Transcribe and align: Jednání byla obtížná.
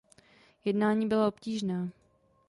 Jednání 0.65 1.05
byla 1.07 1.27
obtížná. 1.27 1.89